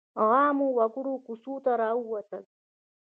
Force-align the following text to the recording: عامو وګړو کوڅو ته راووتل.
عامو 0.27 0.67
وګړو 0.77 1.13
کوڅو 1.25 1.55
ته 1.63 1.71
راووتل. 1.81 2.43